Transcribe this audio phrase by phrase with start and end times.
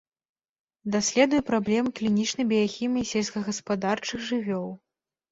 [0.93, 4.65] Даследуе праблемы клінічнай біяхіміі сельскагаспадарчых жывёл.